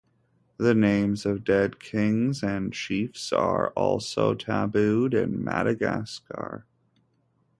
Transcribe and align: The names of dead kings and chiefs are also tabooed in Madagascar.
The 0.57 0.73
names 0.73 1.27
of 1.27 1.43
dead 1.43 1.79
kings 1.79 2.41
and 2.41 2.73
chiefs 2.73 3.31
are 3.31 3.69
also 3.75 4.33
tabooed 4.33 5.13
in 5.13 5.43
Madagascar. 5.43 6.65